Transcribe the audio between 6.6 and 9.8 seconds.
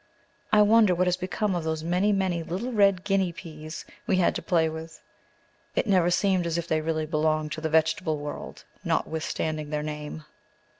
they really belonged to the vegetable world, notwithstanding